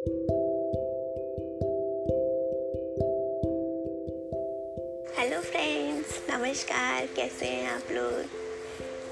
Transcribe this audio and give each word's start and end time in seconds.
Hello 0.00 0.20
friends 5.40 6.20
नमस्कार. 6.30 7.06
कैसे 7.06 7.46
हैं 7.46 7.66
आप 7.68 7.92
लोग? 7.92 8.12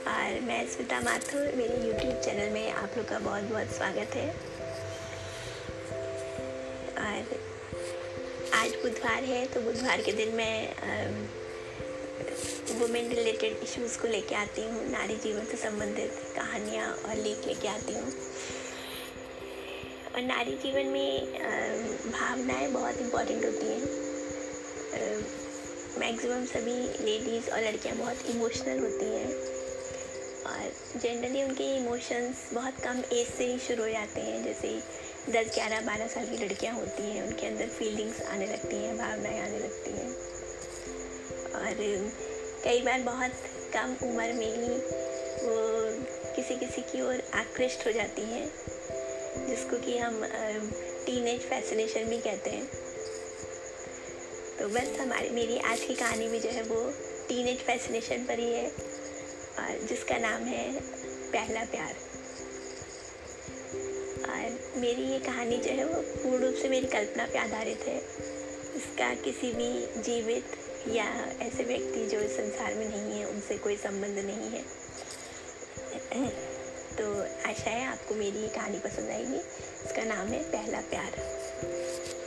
और 0.08 0.40
मैं 0.40 0.66
स्मिता 0.68 1.00
माथुर. 1.00 1.52
मेरे 1.56 1.86
यूट्यूब 1.86 2.14
चैनल 2.14 2.52
में 2.52 2.72
आप 2.72 2.96
लोग 2.96 3.08
का 3.08 3.18
बहुत 3.18 3.42
बहुत 3.42 3.66
स्वागत 3.66 4.14
है. 4.14 4.28
और 6.98 7.38
आज 8.54 8.70
बुधवार 8.70 9.24
है 9.24 9.46
तो 9.46 9.60
बुधवार 9.60 10.02
के 10.02 10.12
दिन 10.12 10.28
मैं 10.28 10.74
वुमेन 12.80 13.08
रिलेटेड 13.08 13.56
इश्यूज़ 13.62 13.98
को 13.98 14.08
लेके 14.08 14.34
आती 14.34 14.62
हूँ. 14.62 14.90
नारी 14.90 15.16
जीवन 15.16 15.44
से 15.44 15.56
संबंधित 15.56 16.10
कहानियाँ 16.36 16.92
और 16.92 17.14
लेख 17.16 17.46
लेके 17.46 17.68
आती 17.68 17.92
हूँ. 17.92 18.12
और 20.18 20.24
नारी 20.24 20.52
जीवन 20.52 20.86
में 20.86 21.32
भावनाएँ 22.12 22.68
बहुत 22.68 22.96
इंपॉर्टेंट 22.96 23.44
होती 23.44 23.66
हैं। 23.66 23.82
मैक्सिमम 25.98 26.44
सभी 26.44 27.04
लेडीज़ 27.04 27.50
और 27.50 27.60
लड़कियाँ 27.60 27.96
बहुत 27.96 28.26
इमोशनल 28.26 28.78
होती 28.78 29.04
हैं। 29.04 29.28
और 30.44 30.72
जनरली 31.00 31.42
उनके 31.42 31.64
इमोशंस 31.76 32.34
बहुत 32.52 32.74
कम 32.84 33.02
एज 33.12 33.26
से 33.28 33.44
ही 33.44 33.58
शुरू 33.58 33.82
हो 33.82 33.88
जाते 33.88 34.20
हैं। 34.20 34.44
जैसे 34.44 34.82
दस, 35.32 35.54
ग्यारह, 35.54 35.80
बारह 35.80 36.06
साल 36.06 36.26
की 36.26 36.36
लड़कियाँ 36.36 36.74
होती 36.74 37.02
हैं, 37.02 37.22
उनके 37.26 37.46
अंदर 37.46 37.66
फीलिंग्स 37.66 38.20
आने 38.22 38.46
लगती 38.46 38.76
हैं, 38.76 38.98
भावनाएँ 38.98 39.40
आने 39.40 39.58
लगती 39.58 39.90
हैं। 39.90 40.10
और 41.54 41.76
कई 42.64 42.82
बार 42.82 43.00
बहुत 43.00 43.32
कम 43.74 43.96
उम्र 44.06 44.32
में 44.32 44.56
ही 44.56 44.74
वो 45.44 45.56
किसी 46.36 46.56
किसी 46.56 46.82
की 46.82 47.02
ओर 47.02 47.22
आकृष्ट 47.34 47.86
हो 47.86 47.92
जाती 47.92 48.22
हैं। 48.22 48.52
जिसको 49.36 49.76
कि 49.76 49.98
हम 49.98 50.20
टीनेज 51.06 51.40
फैसिनेशन 51.40 52.04
भी 52.04 52.18
कहते 52.18 52.50
हैं। 52.50 52.66
तो 54.58 54.68
बस 54.68 54.98
हमारी, 55.00 55.28
मेरी 55.28 55.58
आज 55.58 55.80
की 55.80 55.94
कहानी 55.94 56.28
भी 56.28 56.40
जो 56.40 56.50
है 56.50 56.62
वो 56.62 56.92
टीन 57.28 57.48
एज 57.48 57.58
फैसिनेशन 57.58 58.24
पर 58.24 58.38
ही 58.38 58.52
है 58.52 58.66
और 59.58 59.86
जिसका 59.86 60.18
नाम 60.18 60.42
है 60.42 60.80
पहला 61.32 61.64
प्यार। 61.64 61.94
और 64.28 64.58
मेरी 64.76 65.02
ये 65.02 65.18
कहानी 65.18 65.56
जो 65.56 65.70
है 65.70 65.84
वो 65.84 66.00
पूर्ण 66.02 66.44
रूप 66.44 66.54
से 66.54 66.68
मेरी 66.68 66.86
कल्पना 66.86 67.26
पे 67.26 67.38
आधारित 67.38 67.86
है। 67.86 67.98
इसका 68.76 69.14
किसी 69.14 69.52
भी 69.52 70.02
जीवित 70.02 70.44
या 70.88 71.04
ऐसे 71.40 71.64
व्यक्ति 71.64 72.06
जो 72.06 72.20
इस 72.20 72.36
संसार 72.36 72.74
में 72.74 72.88
नहीं 72.88 73.18
है, 73.20 73.24
उनसे 73.24 73.58
कोई 73.58 73.76
संबंध 73.76 74.18
नहीं 74.18 74.50
है। 74.50 74.64
आशा 77.58 77.70
है। 77.70 77.86
आपको 77.86 78.14
मेरी 78.14 78.38
ये 78.38 78.48
कहानी 78.48 78.78
पसंद 78.78 79.10
आएगी। 79.10 79.38
इसका 79.84 80.02
नाम 80.04 80.26
है 80.26 80.42
पहला 80.52 80.80
प्यार। 80.80 82.17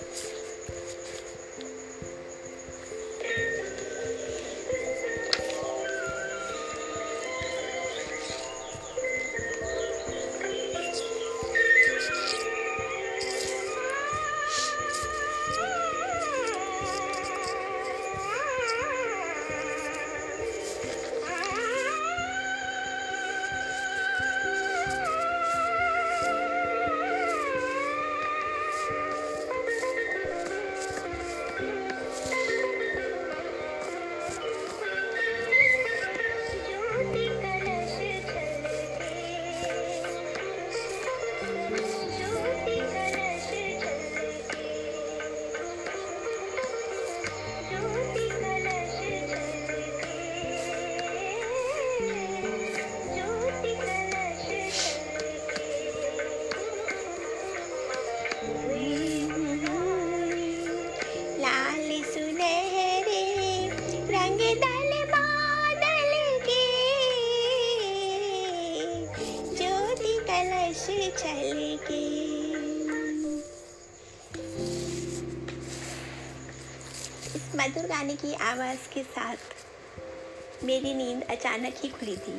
गाने 78.02 78.14
की 78.16 78.34
आवाज़ 78.34 78.88
के 78.94 79.02
साथ 79.06 80.64
मेरी 80.64 80.94
नींद 80.94 81.24
अचानक 81.30 81.74
ही 81.78 81.90
खुली 81.90 82.16
थी। 82.18 82.38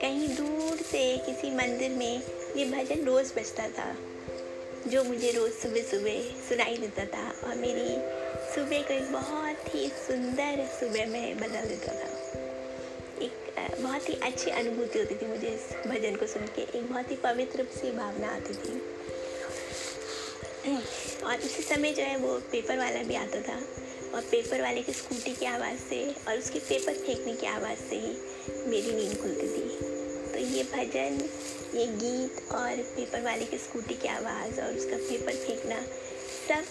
कहीं 0.00 0.28
दूर 0.28 0.76
से 0.82 1.00
किसी 1.18 1.50
मंदिर 1.50 1.90
में 1.90 2.22
ये 2.56 2.64
भजन 2.64 3.04
रोज़ 3.04 3.32
बजता 3.34 3.66
था, 3.68 3.86
जो 4.86 5.02
मुझे 5.04 5.30
रोज़ 5.30 5.52
सुबह 5.52 5.82
सुबह 5.82 6.20
सुनाई 6.48 6.76
देता 6.76 7.04
था 7.06 7.24
और 7.48 7.56
मेरी 7.56 7.88
सुबह 8.54 8.82
को 8.82 8.94
एक 8.94 9.12
बहुत 9.12 9.74
ही 9.74 9.88
सुंदर 9.98 10.64
सुबह 10.80 11.06
में 11.06 11.36
बदल 11.36 11.68
देता 11.68 11.92
था। 11.94 12.08
एक 13.22 13.82
बहुत 13.82 14.08
ही 14.08 14.14
अच्छी 14.22 14.50
अनुभूति 14.52 14.98
होती 14.98 15.14
थी 15.14 15.26
मुझे 15.26 15.48
इस 15.48 15.68
भजन 15.86 16.16
को 16.16 16.26
सुन 16.26 16.46
के, 16.46 16.78
एक 16.78 16.88
बहुत 16.92 17.10
ही 17.10 17.16
पवित्र 17.16 17.68
सी 17.74 17.92
भावना 17.92 18.34
आती 18.36 18.54
थी। 18.54 18.80
और 21.24 21.36
उसी 21.36 21.62
समय 21.62 21.92
जो 21.92 22.02
है 22.02 22.16
वो 22.16 22.40
पेपर 22.52 22.78
वाला 22.78 23.02
भी 23.02 23.14
आता 23.16 23.40
था। 23.42 23.60
और 24.14 24.20
पेपर 24.20 24.62
वाले 24.62 24.82
की 24.82 24.92
स्कूटी 24.92 25.32
की 25.32 25.46
आवाज़ 25.46 25.78
से 25.88 26.02
और 26.28 26.38
उसके 26.38 26.58
पेपर 26.58 26.94
फेंकने 26.96 27.34
की 27.34 27.46
आवाज़ 27.46 27.78
से 27.90 27.96
ही 27.96 28.12
मेरी 28.70 28.92
नींद 28.92 29.16
खुलती 29.22 29.48
थी। 29.48 29.68
तो 30.32 30.38
ये 30.38 30.62
भजन, 30.62 31.20
ये 31.74 31.86
गीत 31.86 32.52
और 32.52 32.82
पेपर 32.96 33.22
वाले 33.22 33.44
की 33.44 33.58
स्कूटी 33.58 33.94
की 33.94 34.08
आवाज़ 34.08 34.60
और 34.60 34.76
उसका 34.76 34.96
पेपर 34.96 35.32
फेंकना, 35.36 35.80
सब 36.48 36.64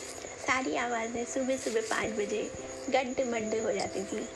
सारी 0.48 0.76
आवाज़ें 0.76 1.24
सुबह 1.26 1.58
सुबह 1.58 1.82
पाँच 1.90 2.14
बजे 2.14 2.44
गड्ढ 2.90 3.22
मड्ढ 3.28 3.56
हो 3.66 3.72
जाती 3.72 4.04
थी। 4.04 4.28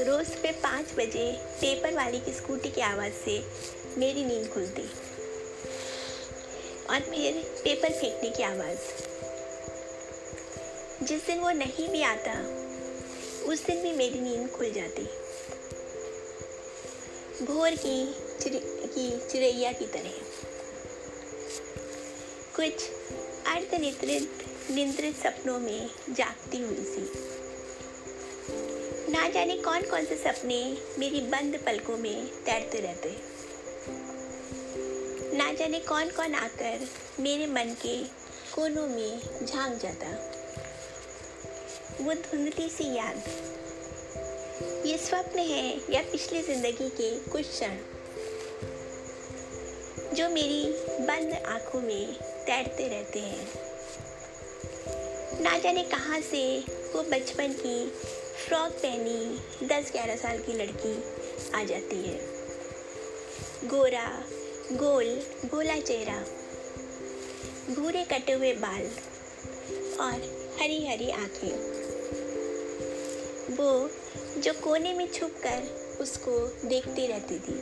रोज़ 0.00 0.28
सुबह 0.28 0.52
पाँच 0.62 0.92
बजे 0.98 1.30
पेपर 1.60 1.94
वाली 1.94 2.20
की 2.20 2.32
स्कूटी 2.32 2.70
की 2.70 2.80
आवाज़ 2.80 3.12
से 3.24 3.38
मेरी 3.98 4.24
नींद 4.24 4.48
खुलती 4.48 4.82
और 6.90 7.00
फिर 7.00 7.42
पेपर 7.64 7.90
फेंकने 7.90 8.30
की 8.30 8.42
आवाज़। 8.42 8.78
जिस 11.02 11.26
दिन 11.26 11.40
वो 11.40 11.50
नहीं 11.50 11.88
भी 11.88 12.02
आता 12.02 12.32
उस 13.44 13.66
दिन 13.66 13.82
भी 13.82 13.92
मेरी 13.92 14.20
नींद 14.20 14.50
खुल 14.50 14.72
जाती। 14.72 15.02
भोर 17.44 17.70
की 17.70 18.14
चिर, 18.40 18.52
की 18.86 19.28
चिड़ैया 19.28 19.72
की 19.72 19.86
तरह। 19.86 20.12
कुछ 22.56 22.88
अर्धनिद्रित 23.46 24.44
निंद्रित 24.70 25.16
सपनों 25.16 25.58
में 25.58 25.90
जागती 26.10 26.58
हुई 26.58 26.84
सी 26.84 27.10
ना 29.12 29.28
जाने 29.28 29.56
कौन 29.56 29.82
कौन 29.82 30.04
से 30.04 30.16
सपने 30.16 30.78
मेरी 30.98 31.20
बंद 31.20 31.62
पलकों 31.66 31.96
में 31.96 32.26
तैरते 32.26 32.80
रहते। 32.80 33.16
ना 35.36 35.52
जाने 35.52 35.78
कौन 35.78 36.10
कौन 36.10 36.34
आकर 36.34 36.88
मेरे 37.20 37.46
मन 37.46 37.76
के 37.82 38.04
कोनों 38.54 38.86
में 38.86 39.20
झाँक 39.46 39.78
जाता। 39.78 40.41
वो 42.00 42.14
धुंधली 42.14 42.68
सी 42.68 42.84
याद। 42.96 43.22
ये 44.86 44.96
स्वप्न 44.98 45.38
है 45.38 45.94
या 45.94 46.02
पिछली 46.02 46.42
ज़िंदगी 46.42 46.88
के 46.90 47.10
कुछ 47.30 47.48
क्षण। 47.48 47.76
जो 50.14 50.28
मेरी 50.28 50.64
बंद 51.00 51.34
आँखों 51.46 51.80
में 51.80 52.14
तैरते 52.46 52.88
रहते 52.88 53.20
हैं। 53.20 53.46
ना 55.42 55.58
जाने 55.58 55.82
कहाँ 55.84 56.20
से 56.20 56.42
वो 56.94 57.02
बचपन 57.02 57.52
की 57.52 57.86
फ्रॉक 58.46 58.72
पहनी 58.72 59.66
दस 59.68 59.92
ग्यारह 59.92 60.16
साल 60.16 60.38
की 60.38 60.52
लड़की 60.52 60.94
आ 61.54 61.64
जाती 61.64 61.96
है। 61.96 62.18
गोरा, 63.68 64.08
गोल, 64.72 65.22
गोला 65.44 65.78
चेहरा, 65.80 66.18
भूरे 67.74 68.04
कटे 68.04 68.32
हुए 68.32 68.52
बाल 68.52 68.82
और 70.00 70.20
हरी 70.60 70.86
हरी 70.86 71.10
आँखें। 71.10 71.81
वो 73.52 73.90
जो 74.40 74.52
कोने 74.52 74.92
में 74.94 75.12
छुप 75.12 75.30
कर 75.30 75.62
उसको 76.00 76.38
देखती 76.68 77.06
रहती 77.06 77.34
थी। 77.34 77.58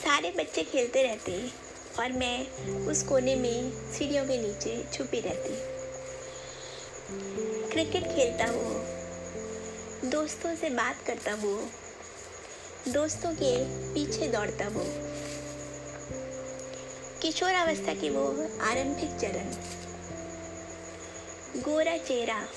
सारे 0.00 0.30
बच्चे 0.30 0.62
खेलते 0.62 1.02
रहते 1.02 1.50
और 1.98 2.12
मैं 2.12 2.36
उस 2.86 3.02
कोने 3.02 3.36
में 3.36 3.92
सीढ़ियों 3.92 4.24
के 4.24 4.38
नीचे 4.38 4.84
छुपी 4.92 5.20
रहती। 5.20 5.84
क्रिकेट 7.72 8.04
खेलता 8.04 8.44
वो, 8.46 8.74
दोस्तों 10.10 10.54
से 10.56 10.70
बात 10.70 11.02
करता 11.06 11.34
वो, 11.34 11.68
दोस्तों 12.88 13.32
के 13.32 13.52
पीछे 13.94 14.28
दौड़ता 14.28 14.68
वो। 14.68 14.84
किशोरावस्था 17.22 17.94
के 17.94 18.10
वो 18.10 18.26
आरंभिक 18.60 19.10
चरण। 19.20 19.54
गोरा 21.62 21.96
चेहरा 21.96 22.48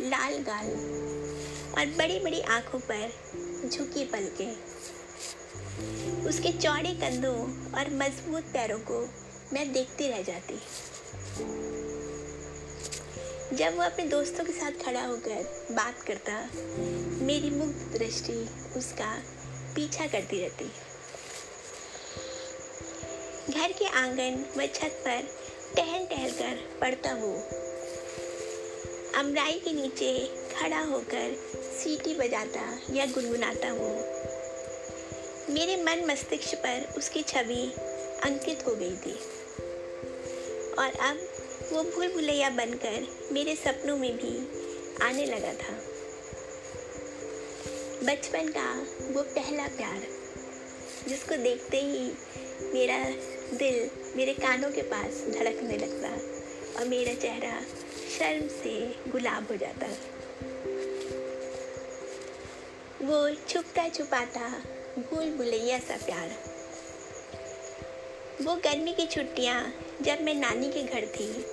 लाल 0.00 0.34
गाल 0.38 0.66
और 1.78 1.86
बड़ी 1.98 2.18
बड़ी 2.18 2.40
आँखों 2.40 2.78
पर 2.78 3.12
झुकी 3.68 4.04
पलकें। 4.04 4.56
उसके 6.26 6.52
चौड़े 6.52 6.92
कंधों 6.94 7.36
और 7.78 7.90
मज़बूत 7.90 8.42
पैरों 8.42 8.78
को 8.78 9.00
मैं 9.52 9.72
देखती 9.72 10.08
रह 10.08 10.22
जाती। 10.22 10.54
जब 13.56 13.76
वो 13.76 13.82
अपने 13.82 14.06
दोस्तों 14.06 14.44
के 14.44 14.52
साथ 14.52 14.84
खड़ा 14.84 15.04
होकर 15.04 15.66
बात 15.72 16.02
करता, 16.02 16.32
मेरी 17.26 17.50
मुग्ध 17.50 17.98
दृष्टि 17.98 18.48
उसका 18.76 19.14
पीछा 19.74 20.06
करती 20.06 20.40
रहती। 20.40 20.64
घर 23.52 23.72
के 23.72 23.86
आँगन 23.86 24.44
व 24.56 24.66
छत 24.66 25.02
पर 25.06 25.28
टहल 25.76 26.04
टहल 26.06 26.30
कर 26.30 26.78
पड़ता 26.80 27.14
वो 27.14 27.65
अमराई 29.16 29.52
के 29.52 29.72
नीचे 29.72 30.08
खड़ा 30.54 30.80
होकर 30.80 31.34
सीटी 31.78 32.14
बजाता 32.14 32.64
या 32.94 33.06
गुनगुनाता 33.06 33.72
वो 33.72 33.88
मेरे 35.54 35.76
मन 35.82 36.04
मस्तिष्क 36.10 36.54
पर 36.54 36.94
उसकी 36.98 37.22
छवि 37.22 37.62
अंकित 38.24 38.66
हो 38.66 38.74
गई 38.74 38.96
थी। 38.96 39.14
और 40.78 40.98
अब 41.00 41.20
वो 41.72 41.82
भूल 41.82 42.12
भुलैया 42.12 42.50
बनकर 42.50 43.06
मेरे 43.32 43.54
सपनों 43.54 43.96
में 43.96 44.16
भी 44.16 44.34
आने 45.02 45.26
लगा 45.26 45.52
था। 45.54 45.74
बचपन 48.04 48.48
का 48.48 48.68
वो 49.12 49.22
पहला 49.22 49.66
प्यार, 49.68 50.06
जिसको 51.08 51.36
देखते 51.36 51.80
ही 51.80 52.12
मेरा 52.74 52.98
दिल 53.56 53.90
मेरे 54.16 54.34
कानों 54.34 54.70
के 54.70 54.82
पास 54.82 55.24
धड़कने 55.28 55.76
लगता 55.76 56.12
और 56.78 56.88
मेरा 56.88 57.14
चेहरा 57.14 57.60
शर्म 58.18 58.48
से 58.48 58.94
गुलाब 59.10 59.46
हो 59.50 59.56
जाता। 59.56 59.86
वो 63.06 63.30
छुपता 63.48 63.88
छुपाता, 63.88 64.48
भूल 64.98 65.30
भुलैया 65.30 65.78
सा 65.78 65.96
प्यार। 65.96 66.30
वो 68.42 68.54
गर्मी 68.54 68.92
की 68.92 69.06
छुट्टियाँ 69.06 69.74
जब 70.02 70.20
मैं 70.20 70.34
नानी 70.34 70.68
के 70.68 70.82
घर 70.82 71.06
थी 71.06 71.44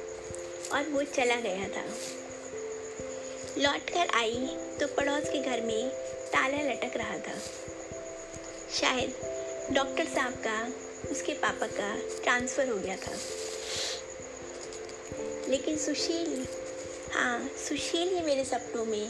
और 0.70 0.90
वो 0.90 1.04
चला 1.04 1.36
गया 1.36 1.68
था। 1.68 1.86
लौट 3.58 3.90
कर 3.90 4.08
आई 4.14 4.58
तो 4.80 4.88
पड़ोस 4.88 5.30
के 5.30 5.40
घर 5.40 5.62
में 5.62 5.90
ताला 6.28 6.62
लटक 6.72 6.98
रहा 6.98 7.18
था। 7.18 7.38
शायद 8.72 9.16
डॉक्टर 9.74 10.06
साहब 10.06 10.34
का, 10.34 10.68
उसके 11.12 11.34
पापा 11.34 11.68
का 11.68 11.96
ट्रांसफ़र 12.24 12.70
हो 12.70 12.78
गया 12.78 12.96
था। 12.96 13.18
लेकिन 15.50 15.78
सुशील 15.78 16.48
हाँ 17.12 17.50
सुशील 17.70 18.16
ही 18.16 18.22
मेरे 18.22 18.46
सपनों 18.46 18.86
में 18.86 19.10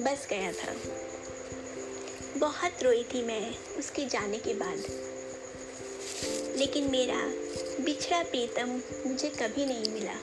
बस 0.00 0.26
गया 0.30 0.52
था। 0.52 0.74
बहुत 2.36 2.82
रोई 2.82 3.04
थी 3.04 3.22
मैं 3.22 3.54
उसके 3.78 4.06
जाने 4.06 4.38
के 4.38 4.54
बाद। 4.54 4.78
लेकिन 6.56 6.90
मेरा 6.90 7.20
बिछड़ा 7.84 8.22
प्रीतम 8.22 8.82
मुझे 9.06 9.28
कभी 9.28 9.66
नहीं 9.66 9.92
मिला। 9.92 10.14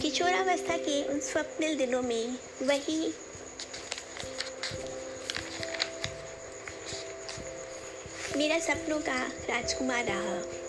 किशोरावस्था 0.00 0.76
के 0.76 1.04
उन 1.08 1.20
स्वप्निल 1.20 1.76
दिनों 1.76 2.02
में 2.02 2.38
वही 2.62 3.14
मेरा 8.36 8.58
सपनों 8.58 8.98
का 8.98 9.26
राजकुमार 9.26 10.04
रहा। 10.04 10.65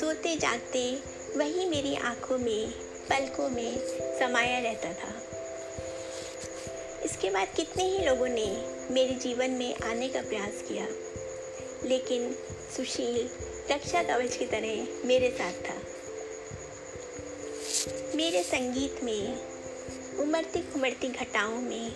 सोते 0.00 0.36
जागते 0.36 0.98
वही 1.36 1.68
मेरी 1.68 1.94
आँखों 1.96 2.38
में, 2.38 2.70
पलकों 3.10 3.48
में 3.48 3.78
समाया 4.18 4.58
रहता 4.58 4.92
था। 4.92 5.10
इसके 7.04 7.30
बाद 7.30 7.48
कितने 7.56 7.84
ही 7.84 8.04
लोगों 8.04 8.28
ने 8.28 8.46
मेरे 8.90 9.14
जीवन 9.14 9.50
में 9.50 9.74
आने 9.74 10.08
का 10.08 10.22
प्रयास 10.22 10.62
किया, 10.68 10.86
लेकिन 11.88 12.32
सुशील 12.76 13.28
रक्षा 13.70 14.02
कवच 14.02 14.36
की 14.36 14.46
तरह 14.46 15.06
मेरे 15.06 15.30
साथ 15.30 15.52
था। 15.52 15.76
मेरे 18.16 18.42
संगीत 18.42 19.04
में 19.04 19.36
उमड़ती 20.18 20.64
उमड़ती 20.74 21.08
घटाओं 21.08 21.60
में, 21.60 21.92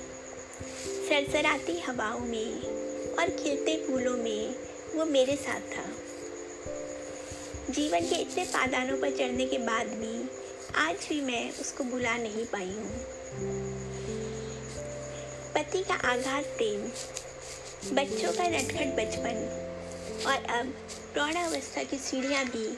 सरसराती 1.09 1.81
हवाओं 1.81 2.21
में 2.21 2.63
और 3.17 3.31
खिलते 3.43 3.85
फूलों 3.87 4.17
में 4.17 4.55
वो 4.95 5.05
मेरे 5.05 5.37
साथ 5.37 5.61
था। 5.61 6.04
जीवन 7.75 8.01
के 8.01 8.15
इतने 8.15 8.45
पादानों 8.45 8.97
पर 8.99 9.11
चढ़ने 9.11 9.47
के 9.47 9.59
बाद 9.59 9.87
भी 9.87 10.31
आज 10.75 10.97
भी 11.09 11.21
मैं 11.21 11.53
उसको 11.53 11.85
भुला 11.85 12.17
नहीं 12.17 12.45
पाई 12.45 12.71
हूँ। 12.71 12.91
पति 15.55 15.83
का 15.83 15.95
आघात 15.95 16.45
प्रेम, 16.45 16.81
बच्चों 17.97 18.33
का 18.33 18.49
नटखट 18.49 18.97
बचपन 18.97 19.41
और 20.27 20.45
अब 20.57 20.67
प्रौढ़ावस्था 21.15 21.83
की 21.83 21.99
सीढ़ियाँ 21.99 22.45
भी 22.45 22.69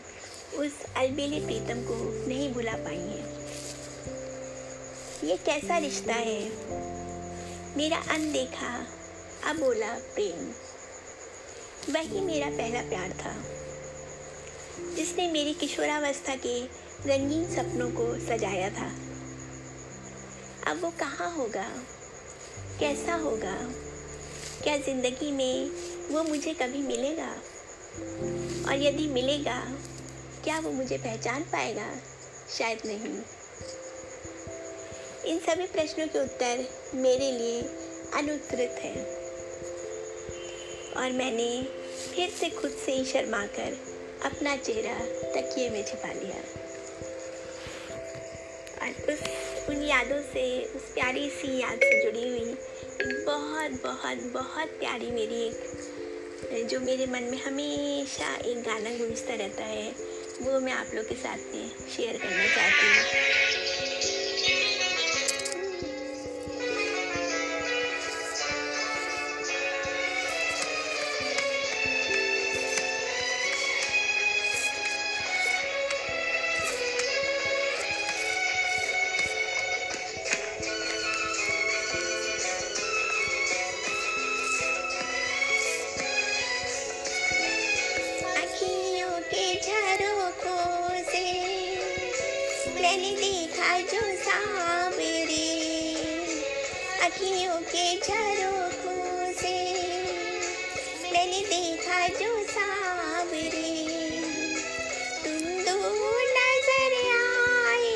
उस 0.57 0.73
अलबेले 0.97 1.41
प्रीतम 1.41 1.83
को 1.83 2.27
नहीं 2.29 2.53
भुला 2.53 2.73
पाई 2.73 2.99
हैं। 2.99 3.27
ये 5.25 5.37
कैसा 5.37 5.79
रिश्ता 5.79 6.15
है? 6.15 6.51
मेरा 7.77 7.97
अनदेखा, 7.97 8.87
अबोला 9.45 9.93
प्रेम। 9.95 10.53
वही 11.95 12.21
मेरा 12.21 12.47
पहला 12.47 12.81
प्यार 12.81 13.11
था। 13.11 13.57
जिसने 14.81 15.33
मेरी 15.33 15.55
किशोरावस्था 15.55 16.37
के 16.37 16.65
रंगीन 17.07 17.45
सपनों 17.51 17.91
को 17.91 18.19
सजाया 18.27 18.71
था। 18.71 18.89
अब 20.71 20.81
वो 20.83 20.91
कहाँ 20.91 21.35
होगा? 21.35 21.69
कैसा 22.81 23.15
होगा? 23.15 23.57
क्या 24.63 24.77
ज़िंदगी 24.77 25.33
में 25.33 25.71
वो 26.15 26.23
मुझे 26.23 26.55
कभी 26.55 26.79
मिलेगा? 26.79 27.31
और 28.71 28.83
यदि 28.83 29.07
मिलेगा, 29.09 29.77
क्या 30.45 30.59
वो 30.59 30.71
मुझे 30.71 30.99
पहचान 30.99 31.43
पाएगा? 31.43 31.97
शायद 32.59 32.79
नहीं। 32.87 33.23
इन 35.33 35.39
सभी 35.39 35.67
प्रश्नों 35.67 36.07
के 36.07 36.19
उत्तर 36.19 36.69
मेरे 36.95 37.33
लिए 37.33 37.63
अनुत्तरित 38.15 38.71
हैं। 38.71 39.07
और 40.95 41.13
मैंने 41.13 41.63
फिर 42.15 42.31
से 42.31 42.51
खुद 42.51 42.71
से 42.71 42.93
ही 42.93 43.05
शर्मा 43.05 43.47
कर 43.47 43.96
अपना 44.25 44.57
चेहरा 44.57 44.95
तकिए 45.35 45.71
में 45.71 45.85
छिपा 45.85 46.13
लिया। 46.13 46.37
और 48.83 49.13
उस, 49.13 49.21
उन 49.69 49.83
यादों 49.83 50.21
से, 50.23 50.65
उस 50.65 50.83
प्यारी 50.83 51.31
सी 51.31 51.61
याद 51.61 51.79
से 51.85 52.03
जुड़ी 52.05 52.29
हुई 52.29 52.57
बहुत 53.25 53.83
बहुत 53.83 54.33
बहुत 54.33 54.69
प्यारी 54.69 55.11
मेरी 55.11 55.43
एक, 55.47 56.67
जो 56.71 56.81
मेरे 56.81 57.07
मन 57.07 57.23
में 57.23 57.39
हमेशा 57.39 58.35
एक 58.37 58.63
गाना 58.63 58.91
गूंजता 58.91 59.35
रहता 59.35 59.65
है, 59.65 59.91
वो 60.43 60.61
मैं 60.61 60.73
आप 60.73 60.91
लोग 60.95 61.09
के 61.09 61.15
साथ 61.15 61.55
में 61.55 61.71
शेयर 61.97 62.17
करना 62.17 62.47
चाहती 62.55 62.87
हूँ। 62.87 63.66
देखा 101.43 102.07
जो 102.09 102.31
सांवरे 102.45 103.73
तुम 105.25 105.41
दूर 105.67 106.23
नज़र 106.37 106.95
आए, 107.13 107.95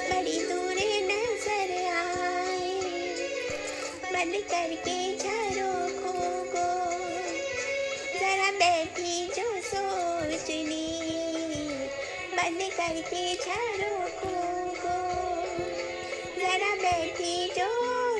बड़ी 0.00 0.38
दूर 0.40 0.78
नज़र 1.10 1.70
आए। 1.92 2.74
बंद 4.12 4.34
करके 4.52 4.98
झरोखों 5.16 6.44
को 6.54 6.66
जरा 8.18 8.50
बैठी 8.60 9.26
जो 9.36 9.48
सोचनी। 9.62 10.88
बंद 12.36 12.60
करके 12.72 13.24
झरोखों 13.34 14.74
को 14.82 14.96
जरा 16.40 16.74
बैठी 16.76 17.36
जो 17.58 17.70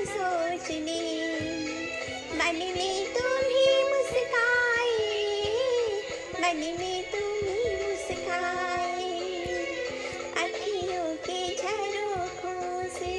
सोचनी। 0.07 1.01
मन 2.35 2.57
में 2.77 3.15
तुम 3.15 3.31
मुस्काए 3.33 3.51
में 6.45 7.05
तुम 7.05 7.49
ही 7.49 7.75
मुस्काए, 7.75 9.19
अखियों 10.37 11.17
के 11.17 11.57
झरोखों 11.57 12.89
से। 12.89 13.17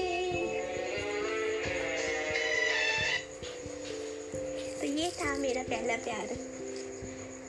तो 4.82 4.88
ये 4.88 5.10
था 5.10 5.38
मेरा 5.38 5.64
पहला 5.64 5.96
प्यार। 5.96 6.28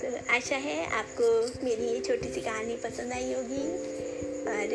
तो 0.02 0.34
आशा 0.34 0.56
है 0.56 0.86
आपको 0.86 1.46
मेरी 1.64 1.84
ये 1.84 2.00
छोटी 2.00 2.34
सी 2.34 2.40
कहानी 2.40 2.76
पसंद 2.76 3.12
आई 3.12 3.32
होगी। 3.32 3.94
और 4.44 4.68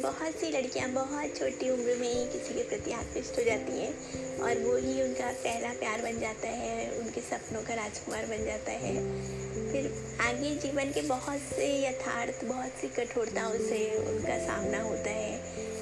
बहुत 0.00 0.32
सी 0.32 0.50
लड़कियाँ 0.50 0.90
बहुत 0.90 1.38
छोटी 1.38 1.70
उम्र 1.70 1.96
में 1.96 2.14
ही 2.14 2.38
किसी 2.38 2.54
के 2.54 2.62
प्रति 2.68 2.92
आकृष्ट 2.92 3.38
हो 3.38 3.42
जाती 3.42 3.72
हैं। 3.72 3.92
और 4.40 4.58
वो 4.58 4.76
ही 4.76 5.02
उनका 5.02 5.32
पहला 5.32 5.68
प्यार 5.68 6.02
बन 6.02 6.20
जाता 6.20 6.48
है, 6.48 6.90
उनके 6.90 7.20
सपनों 7.20 7.62
का 7.62 7.74
राजकुमार 7.74 8.26
बन 8.26 8.44
जाता 8.44 8.72
है। 8.72 9.37
फिर 9.72 10.18
आगे 10.20 10.54
जीवन 10.54 10.92
के 10.92 11.02
बहुत 11.02 11.38
से 11.38 11.66
यथार्थ, 11.84 12.44
बहुत 12.44 12.80
सी 12.80 12.88
कठोरताओं 12.88 13.54
से 13.58 13.80
उनका 14.06 14.38
सामना 14.38 14.82
होता 14.82 15.10
है, 15.10 15.34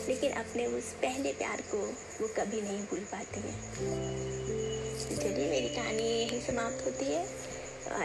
लेकिन 0.09 0.33
अपने 0.33 0.67
उस 0.67 0.93
पहले 1.03 1.33
प्यार 1.33 1.61
को 1.61 1.79
वो 2.21 2.29
कभी 2.29 2.63
नहीं 2.63 2.81
भूल 2.83 2.99
पाती 2.99 3.41
हैं। 3.41 3.61
चलिए, 5.17 5.51
मेरी 5.51 5.69
कहानी 5.69 6.03
यही 6.03 6.41
समाप्त 6.41 6.85
होती 6.87 7.05
है। 7.05 7.57
और 7.87 8.03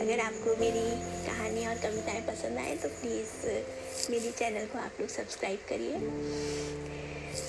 अगर 0.00 0.20
आपको 0.20 0.56
मेरी 0.56 0.88
कहानी 1.26 1.66
और 1.66 1.74
कविताएँ 1.74 2.20
पसंद 2.20 2.58
आए 2.58 2.76
तो 2.76 2.88
प्लीज़ 2.88 4.10
मेरी 4.10 4.30
चैनल 4.30 4.66
को 4.66 4.78
आप 4.78 5.00
लोग 5.00 5.08
सब्सक्राइब 5.08 5.58
करिए। 5.68 5.94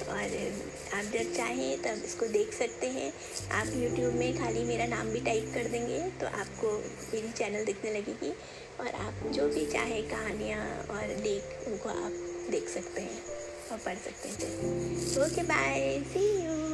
और 0.10 0.20
आप 0.94 1.06
जब 1.14 1.34
चाहें 1.36 1.82
तब 1.82 2.04
इसको 2.06 2.28
देख 2.28 2.54
सकते 2.54 2.88
हैं। 2.88 3.12
आप 3.52 3.68
YouTube 3.68 4.14
में 4.14 4.38
खाली 4.38 4.64
मेरा 4.64 4.86
नाम 4.88 5.10
भी 5.10 5.20
टाइप 5.22 5.52
कर 5.54 5.70
देंगे 5.70 6.00
तो 6.20 6.28
आपको 6.28 6.72
मेरी 7.14 7.32
चैनल 7.32 7.66
दिखने 7.66 7.92
लगेगी 7.92 8.32
और 8.80 8.88
आप 8.88 9.28
जो 9.32 9.48
भी 9.48 9.66
चाहे 9.66 10.02
कहानियाँ 10.10 10.66
और 10.90 11.16
लेख 11.24 11.68
उनको 11.68 11.90
आप 11.90 12.12
देख 12.52 12.70
सकते 12.70 13.02
हैं 13.02 13.22
और 13.72 13.78
पढ़ 13.78 13.98
सकते 13.98 14.30
हैं। 14.30 15.26
Okay 15.26 15.44
bye 15.44 16.00
C 16.14 16.28
you 16.46 16.73